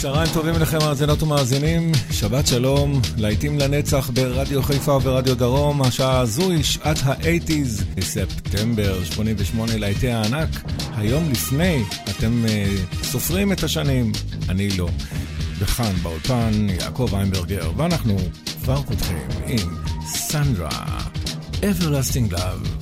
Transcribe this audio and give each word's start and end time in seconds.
צהריים 0.00 0.32
טובים 0.34 0.54
לכם 0.54 0.78
מאזינות 0.78 1.22
ומאזינים, 1.22 1.92
שבת 2.10 2.46
שלום, 2.46 3.00
להיטים 3.16 3.58
לנצח 3.58 4.10
ברדיו 4.10 4.62
חיפה 4.62 4.92
וברדיו 4.92 5.34
דרום, 5.34 5.82
השעה 5.82 6.20
הזו 6.20 6.50
היא 6.50 6.62
שעת 6.62 6.96
האייטיז, 7.02 7.84
בספטמבר 7.94 9.04
88 9.04 9.76
להיטי 9.76 10.10
הענק, 10.10 10.48
היום 10.96 11.30
לפני, 11.30 11.82
אתם 12.10 12.44
uh, 12.46 13.04
סופרים 13.04 13.52
את 13.52 13.62
השנים, 13.62 14.12
אני 14.48 14.68
לא. 14.78 14.88
וכאן 15.58 15.92
באולפן 16.02 16.66
יעקב 16.80 17.08
איינברגר, 17.14 17.70
ואנחנו 17.76 18.16
כבר 18.62 18.82
פותחים 18.82 19.28
עם 19.46 19.76
סנדרה, 20.06 20.98
Everlasting 21.62 22.32
Love. 22.32 22.79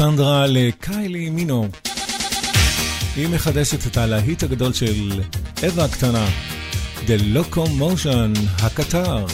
ומסנדרה 0.00 0.46
לקיילי 0.46 1.30
מינו. 1.30 1.68
היא 3.16 3.28
מחדשת 3.28 3.86
את 3.86 3.96
הלהיט 3.96 4.42
הגדול 4.42 4.72
של 4.72 5.22
אווה 5.62 5.84
הקטנה, 5.84 6.26
The 7.06 7.36
Locomotion, 7.36 8.38
הקטר. 8.62 9.26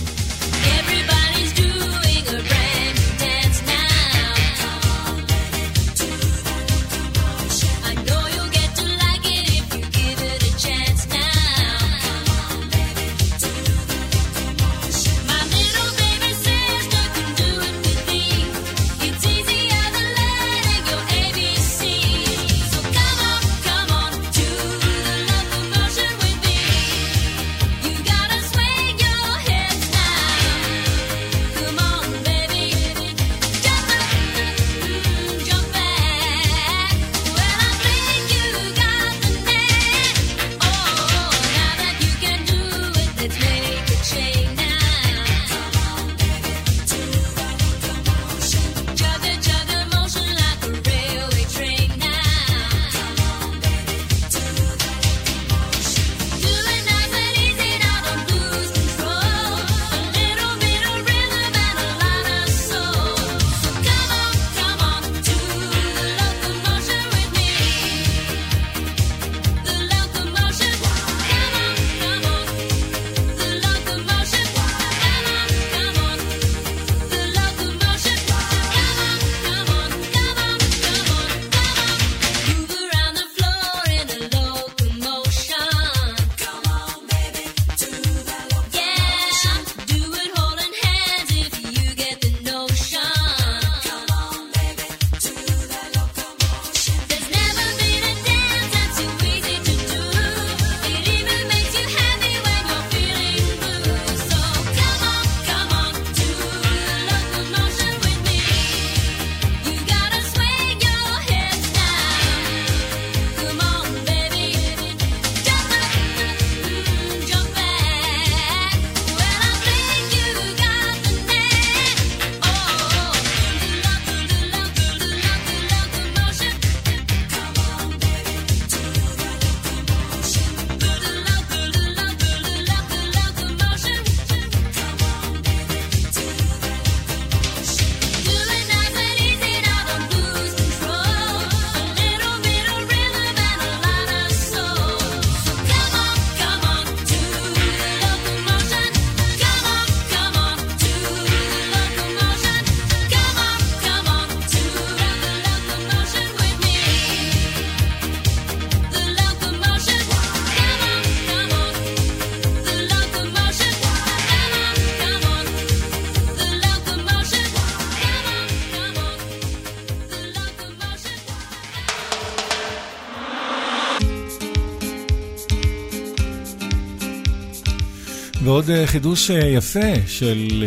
עוד 178.62 178.70
אה, 178.70 178.86
חידוש 178.86 179.30
אה, 179.30 179.48
יפה 179.48 180.06
של 180.06 180.66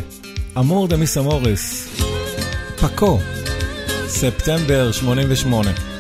אמור 0.58 0.88
דמיס 0.88 1.18
אמורס, 1.18 1.88
פקו, 2.80 3.20
ספטמבר 4.08 4.92
88. 4.92 5.95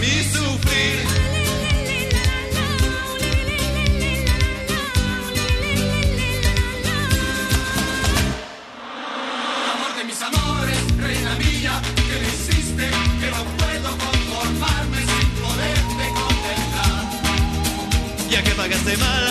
mí 0.00 0.22
sufrir. 0.32 0.98
Amor 9.72 9.92
de 9.98 10.04
mis 10.04 10.22
amores, 10.22 10.78
reina 10.96 11.34
mía, 11.36 11.82
que 12.08 12.16
me 12.20 12.28
hiciste, 12.28 12.84
que 13.20 13.28
no 13.34 13.44
puedo 13.60 13.90
conformarme 14.04 14.98
sin 15.10 15.28
poderte 15.42 16.04
contemplar. 16.20 17.02
Ya 18.30 18.42
que 18.42 18.50
pagaste 18.52 18.96
mal 18.96 19.29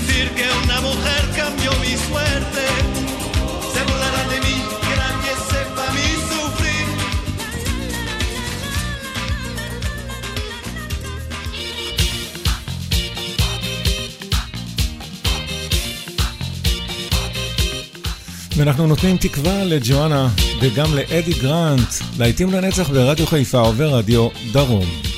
Decir 0.00 0.30
que 0.38 0.46
una 0.64 0.80
mujer 0.80 1.22
cambió 1.36 1.70
mi 1.82 1.94
suerte, 2.08 2.64
se 3.72 3.80
burlarán 3.88 4.28
de 4.32 4.38
mí, 4.46 4.56
que 4.84 4.94
nadie 5.02 5.32
sepa 5.50 5.86
mi 5.96 6.08
sufrir. 6.28 6.86
ואנחנו 18.56 18.86
נותנים 18.86 19.16
תקווה 19.16 19.64
לג'ואנה 19.64 20.28
וגם 20.60 20.94
לאדי 20.94 21.32
גרנט, 21.32 21.88
להיטים 22.18 22.52
לנצח 22.52 22.88
ברדיו 22.88 23.26
חיפה 23.26 23.58
עובר 23.58 23.94
רדיו 23.96 24.28
דרום. 24.52 25.09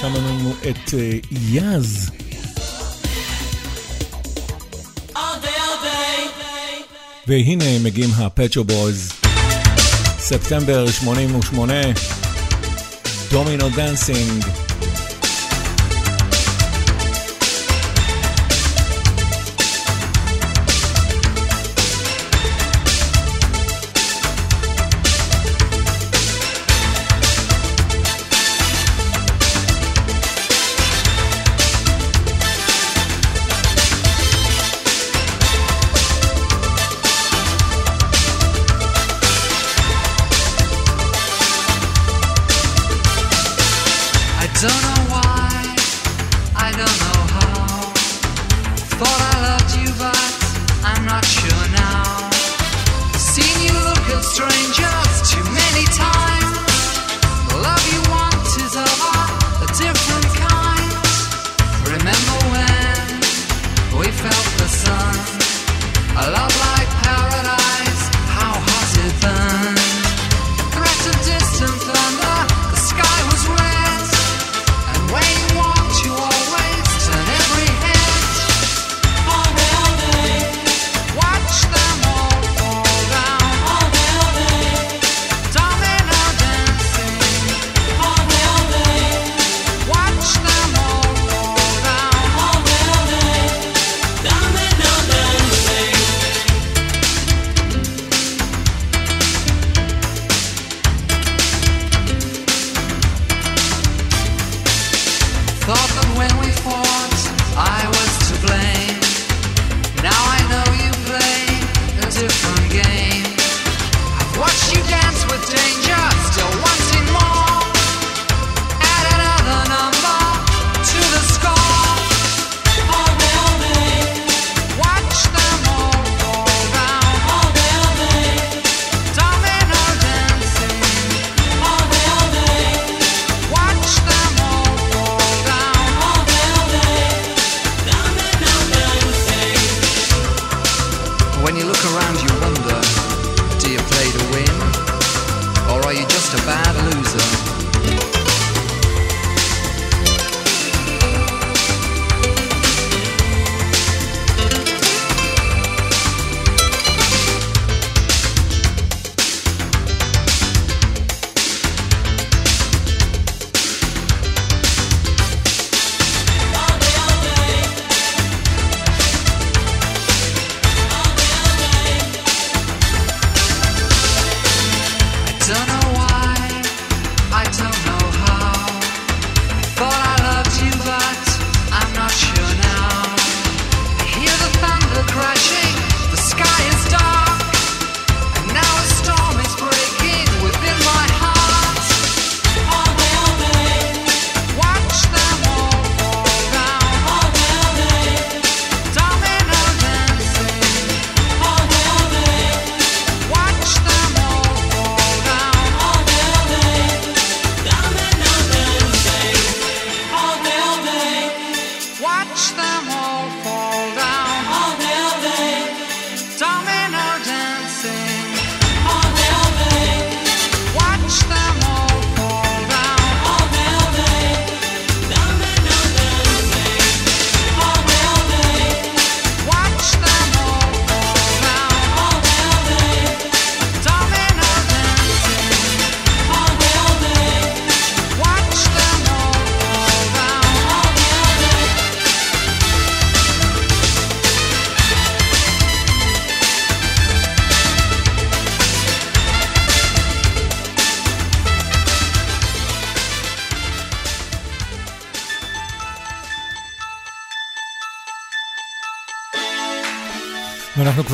שם 0.00 0.14
לנו 0.14 0.52
את 0.70 0.94
Yazz. 1.30 2.10
והנה 7.26 7.78
מגיעים 7.78 8.10
ה 8.16 8.22
Pet 8.22 8.40
Shop 8.40 8.64
Boys, 8.64 9.12
ספטמבר 10.18 10.90
88, 10.90 11.74
Domino 13.30 13.68
Dancing. 13.68 14.65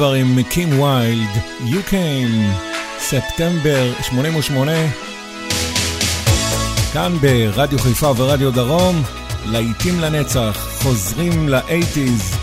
כבר 0.02 0.12
עם 0.12 0.42
קים 0.42 0.80
ויילד, 0.80 1.28
You 1.60 1.90
Came, 1.90 2.62
ספטמבר 2.98 3.92
88, 4.02 4.72
כאן 6.92 7.12
ברדיו 7.20 7.78
חיפה 7.78 8.12
ורדיו 8.16 8.50
דרום, 8.50 9.02
להיטים 9.46 10.00
לנצח, 10.00 10.68
חוזרים 10.82 11.48
לאייטיז. 11.48 12.41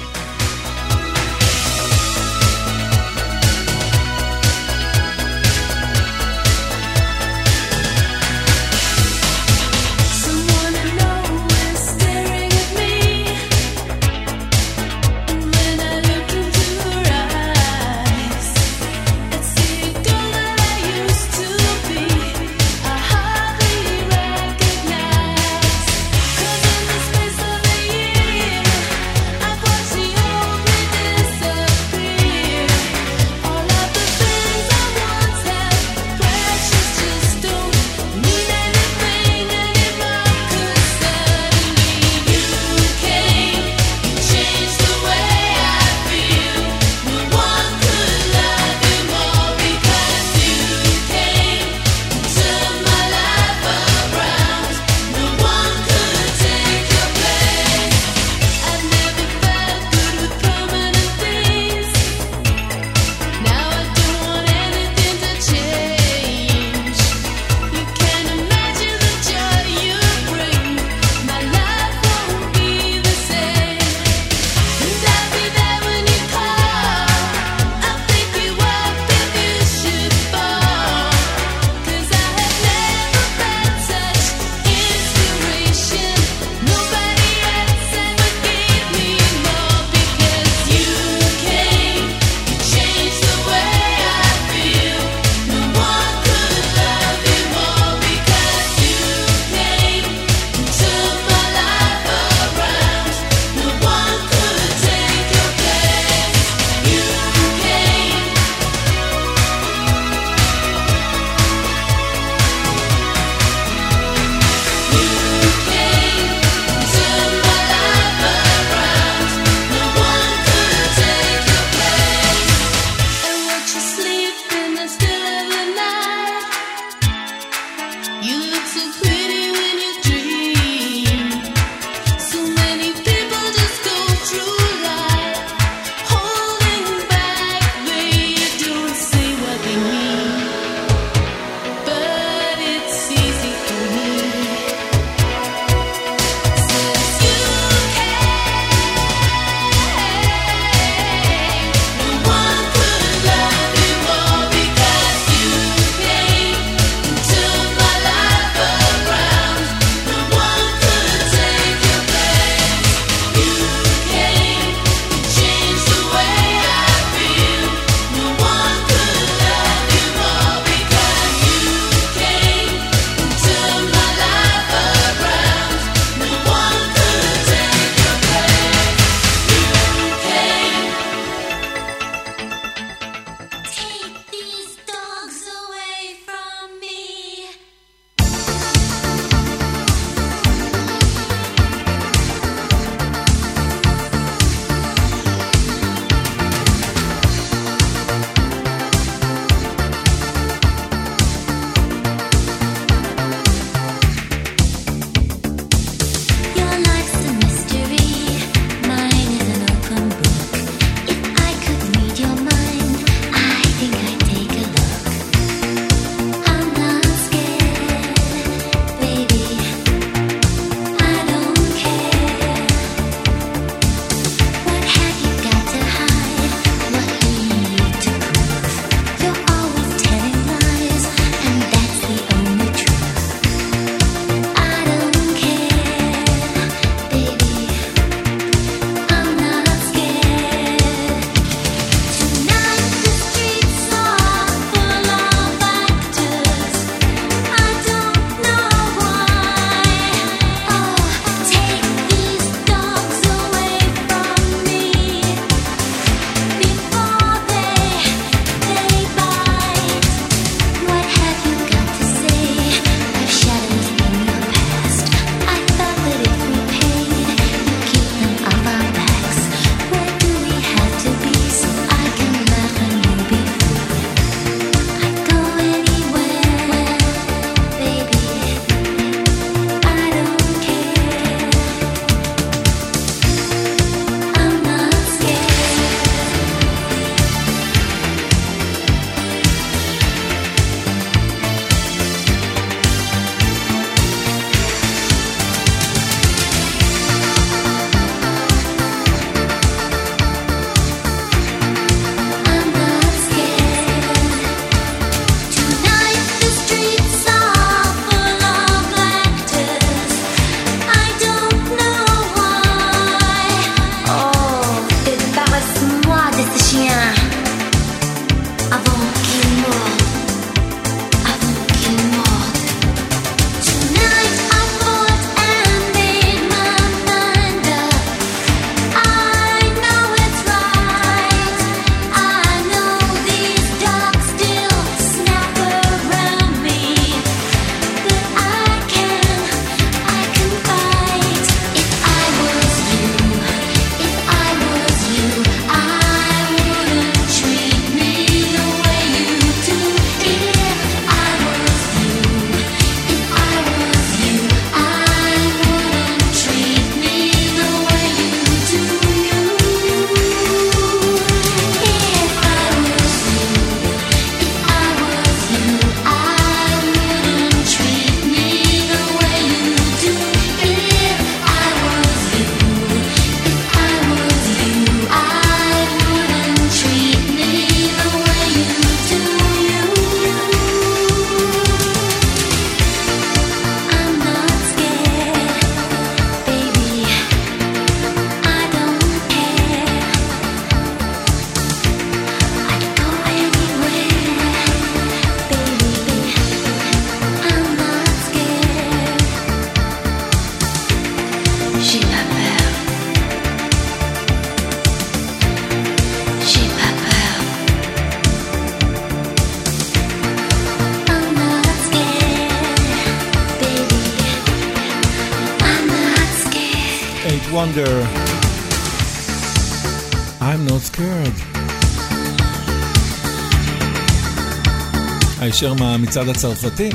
הישר 426.10 426.24
מהמצעד 426.24 426.30
הצרפתי. 426.30 426.90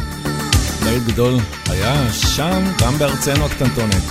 להיט 0.85 1.03
גדול 1.03 1.35
היה 1.67 2.13
שם, 2.13 2.65
גם 2.81 2.99
בארצנו 2.99 3.45
הקטנטונת. 3.45 4.03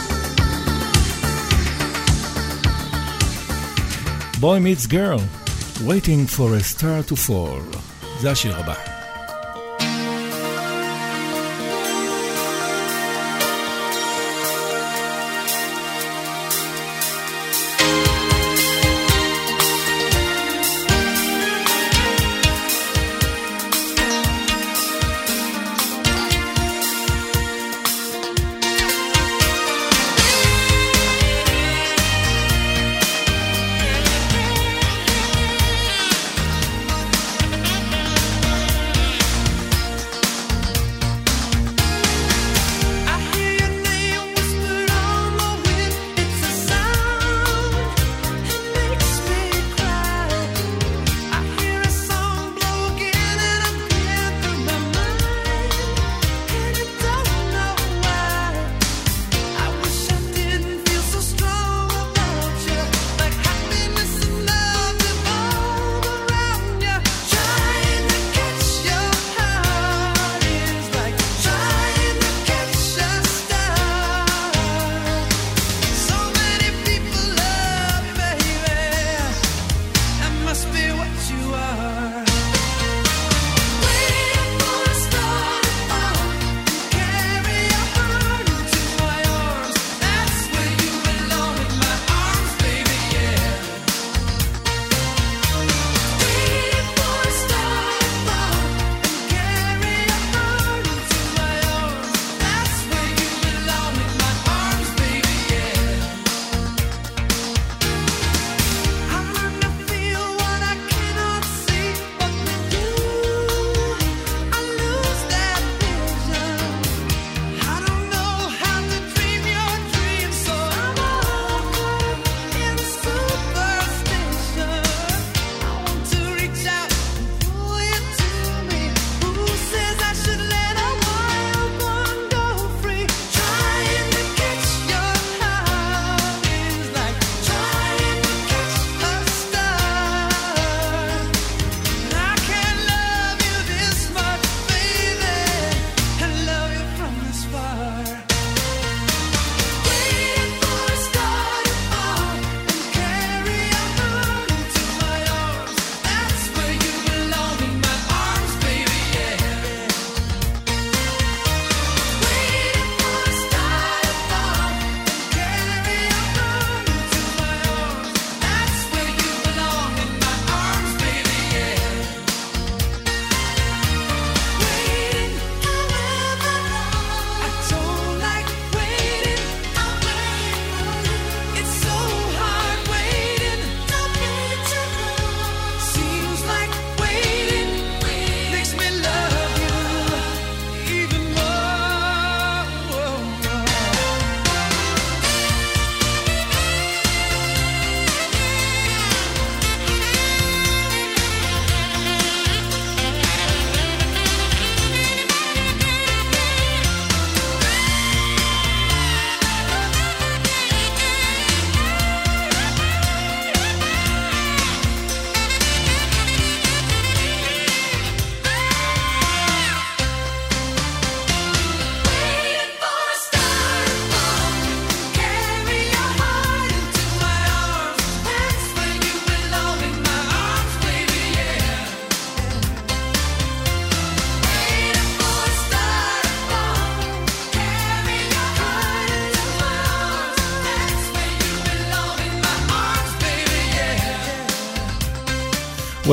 Boy 4.39 4.59
meets 4.59 4.87
girl, 4.87 5.21
waiting 5.85 6.27
for 6.27 6.49
a 6.59 6.77
star 6.77 7.11
to 7.11 7.15
fall. 7.27 7.77
זה 8.21 8.31
השיר 8.31 8.57
הבא. 8.57 8.92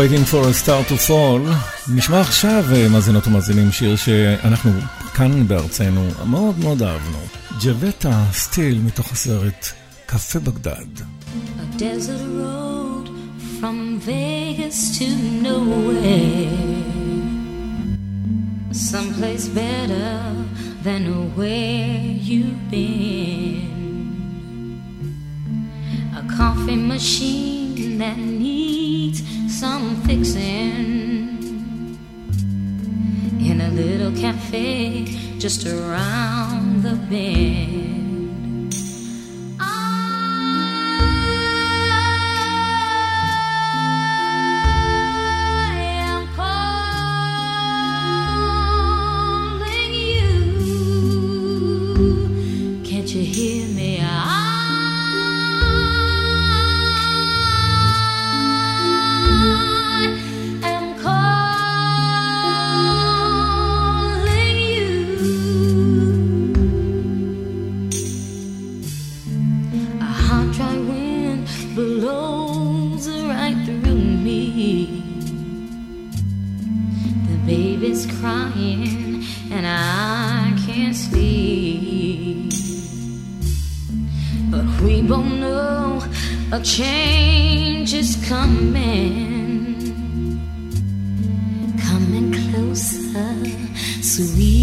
Waiting 0.01 0.25
for 0.25 0.49
a 0.49 0.55
Star 0.55 0.83
to 0.85 0.97
Fall. 1.09 1.55
נשמע 1.95 2.21
עכשיו, 2.21 2.65
אה, 2.73 2.89
מאזינות 2.89 3.27
ומאזינים, 3.27 3.73
שיר 3.73 3.97
שאנחנו 3.97 4.71
כאן 5.15 5.49
בארצנו 5.49 6.09
מאוד 6.27 6.59
מאוד 6.59 6.83
אהבנו. 6.83 7.19
ג'ווטה 7.61 8.25
סטיל 8.33 8.81
מתוך 8.81 9.13
הסרט 9.13 9.67
קפה 10.07 10.39
בגדד. 10.39 10.87
From 13.61 14.01
Vegas 14.07 14.81
to 14.99 15.07
nowhere 15.47 16.71
Someplace 18.93 19.47
better 19.63 20.13
than 20.87 21.03
where 21.37 22.01
you've 22.29 22.63
been 22.71 23.61
A 26.21 26.23
coffee 26.39 26.81
machine 26.95 27.99
that 28.03 28.19
needs 28.45 29.19
some 29.61 29.95
fixing 30.05 30.41
in 33.39 33.61
a 33.61 33.71
little 33.73 34.11
cafe 34.11 35.05
just 35.39 35.67
around 35.67 36.83
the 36.83 36.95
bend. 37.11 37.80
is 78.01 78.21
crying 78.21 79.25
and 79.51 79.67
I 79.67 80.55
can't 80.65 80.95
sleep. 80.95 82.53
But 84.51 84.67
we 84.83 85.03
both 85.03 85.27
know 85.27 86.03
a 86.53 86.61
change 86.61 87.93
is 87.95 88.17
coming, 88.29 89.77
coming 91.87 92.33
closer, 92.33 93.35
sweet. 94.03 94.60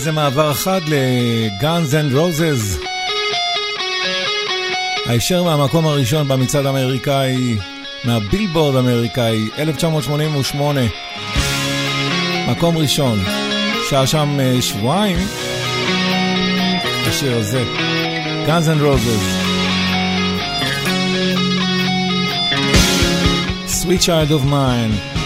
איזה 0.00 0.12
מעבר 0.12 0.52
אחד 0.52 0.80
ל 0.86 1.08
Guns 1.08 1.94
N' 1.94 2.14
Roses. 2.14 2.78
הישר 5.06 5.42
מהמקום 5.42 5.86
הראשון 5.86 6.28
במצעד 6.28 6.66
האמריקאי, 6.66 7.56
מהבילבורד 8.04 8.76
האמריקאי, 8.76 9.48
1988. 9.58 10.80
מקום 12.48 12.76
ראשון, 12.76 13.18
שהיה 13.90 14.06
שם 14.06 14.40
אה, 14.40 14.62
שבועיים, 14.62 15.18
השיר 17.06 17.36
הזה, 17.36 17.64
Guns 18.46 18.68
N' 18.68 18.82
Roses. 18.82 19.36
Sweet 23.68 24.00
Child 24.00 24.30
of 24.30 24.44
Mine. 24.50 25.19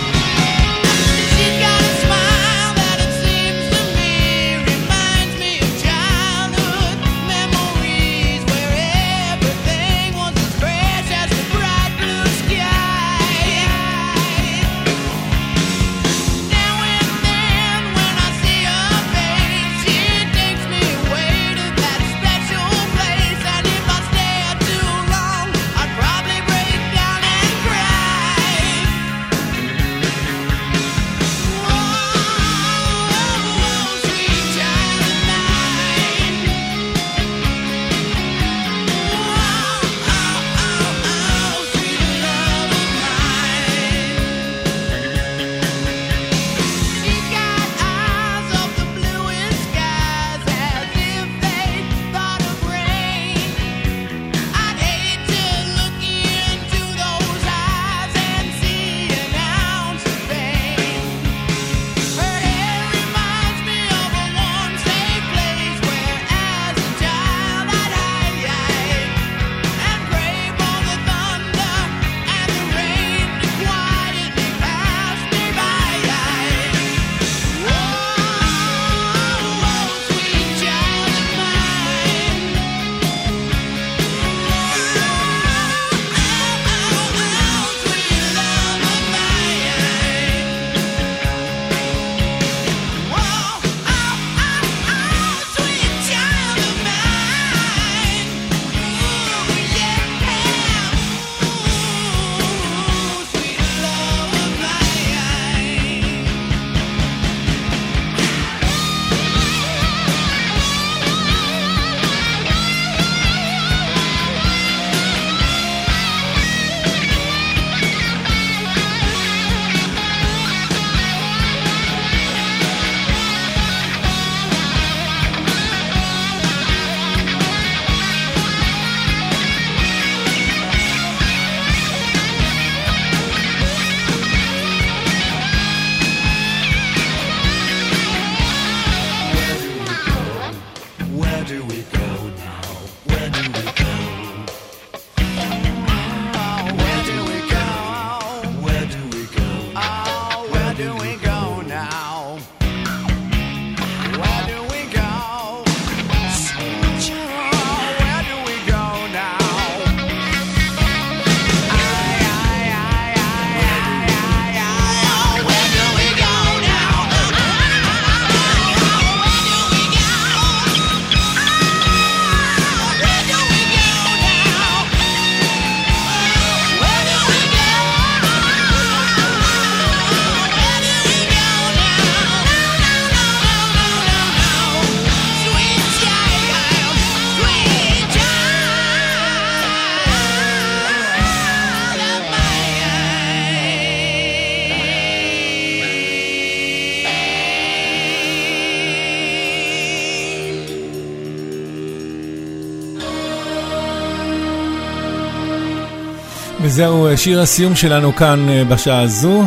שיר 207.17 207.41
הסיום 207.41 207.75
שלנו 207.75 208.17
כאן 208.17 208.49
אה, 208.49 208.65
בשעה 208.65 209.01
הזו, 209.01 209.43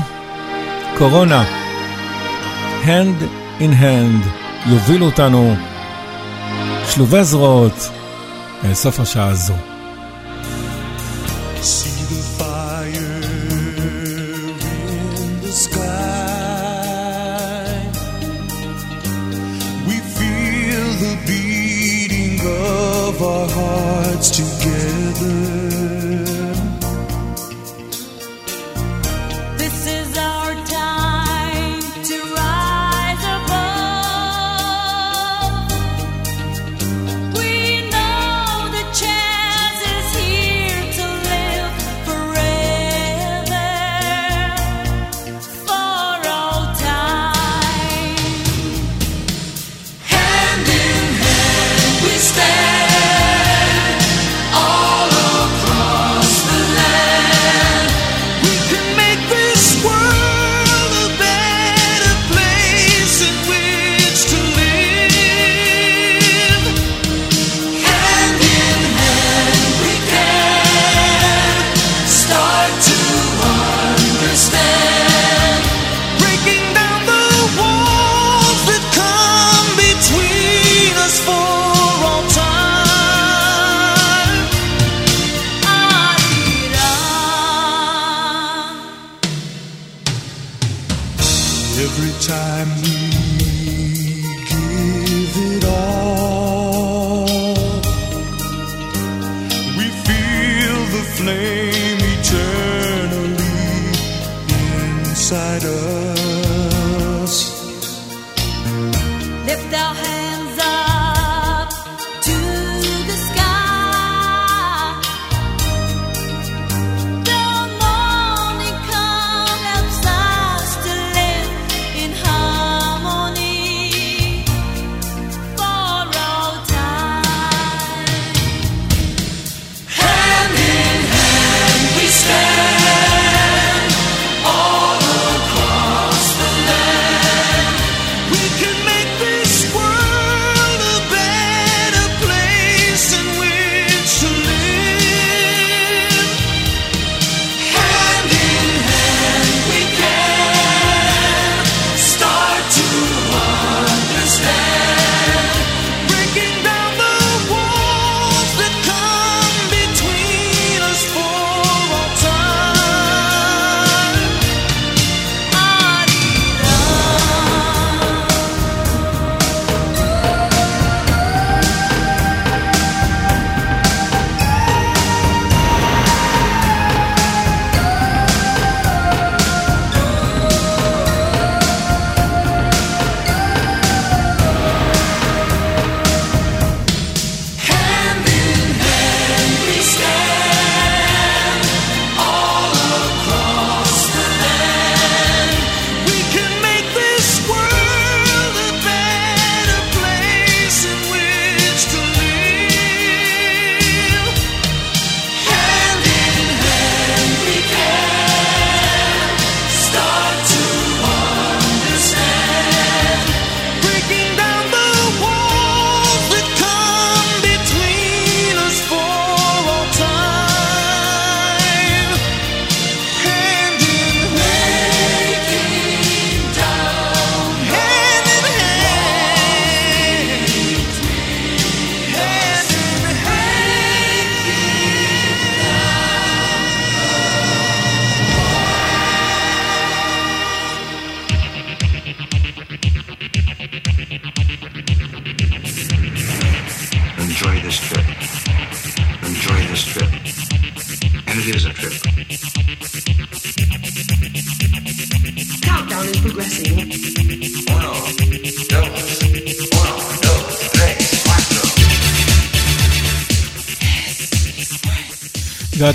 קורונה. 0.97 1.43
Hand 2.83 3.23
in 3.59 3.81
Hand 3.81 4.27
יובילו 4.65 5.05
אותנו 5.05 5.55
שלובי 6.89 7.23
זרועות 7.23 7.89
אל 8.65 8.73
סוף 8.73 8.99
השעה 8.99 9.27
הזו. 9.27 9.76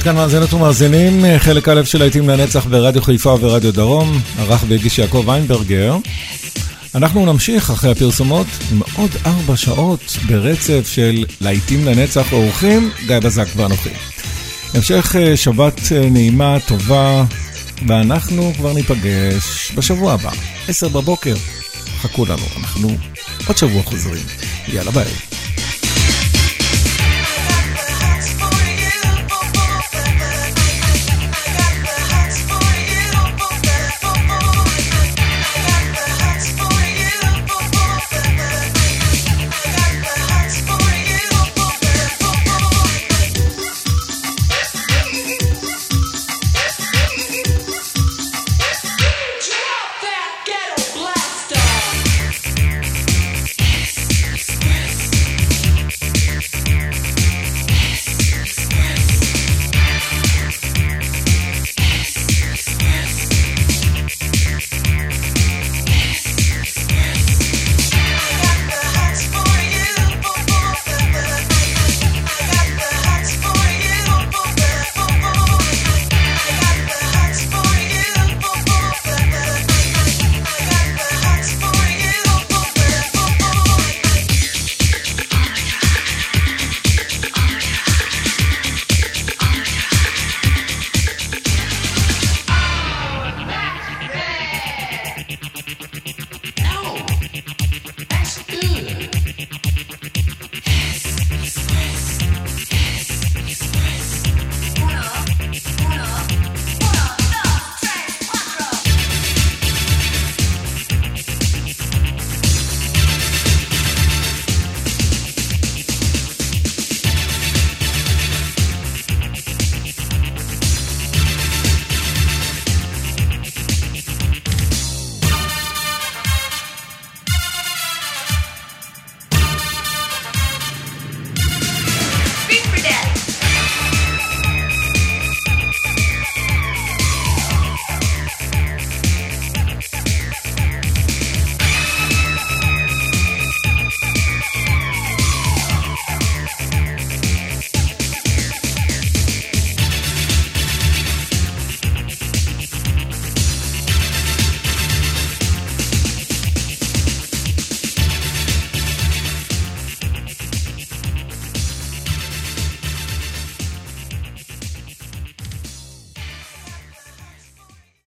עד 0.03 0.07
כאן 0.07 0.16
מאזינות 0.16 0.53
ומאזינים, 0.53 1.24
חלק 1.38 1.68
א' 1.68 1.84
של 1.84 1.98
להיטים 1.98 2.28
לנצח 2.28 2.66
ברדיו 2.66 3.03
חיפה 3.03 3.36
ורדיו 3.40 3.72
דרום, 3.72 4.20
ערך 4.38 4.64
והגיש 4.68 4.98
יעקב 4.98 5.24
ויינברגר. 5.26 5.96
אנחנו 6.94 7.26
נמשיך 7.26 7.70
אחרי 7.70 7.90
הפרסומות 7.90 8.46
עם 8.72 8.80
עוד 8.96 9.11
ארבע 9.26 9.57
שעות 9.57 10.18
ברצף 10.28 10.88
של 10.92 11.24
להיטים 11.40 11.86
לנצח 11.86 12.32
אורחים, 12.32 12.90
גיא 13.07 13.18
בזק 13.18 13.46
ואנוכי. 13.57 13.90
המשך 14.74 15.16
אה, 15.18 15.36
שבת 15.36 15.80
אה, 15.92 16.09
נעימה, 16.11 16.57
טובה, 16.66 17.24
ואנחנו 17.86 18.53
כבר 18.57 18.72
ניפגש 18.72 19.72
בשבוע 19.74 20.12
הבא, 20.12 20.30
עשר 20.68 20.88
בבוקר. 20.88 21.34
חכו 22.00 22.24
לנו, 22.24 22.46
אנחנו 22.61 22.96
עוד 23.46 23.57
שבוע 23.57 23.82
חוזרים. 23.82 24.22
יאללה 24.68 24.90
ביי. 24.90 25.31